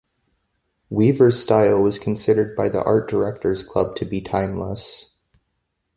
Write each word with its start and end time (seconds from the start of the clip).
Weaver's 0.89 1.39
style 1.39 1.79
was 1.83 1.99
considered 1.99 2.55
by 2.55 2.69
the 2.69 2.83
Art 2.83 3.07
Directors 3.07 3.61
Club 3.61 3.95
to 3.97 4.05
be 4.05 4.19
"timeless". 4.19 5.11